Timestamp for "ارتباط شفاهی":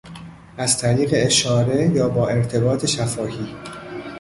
2.27-3.55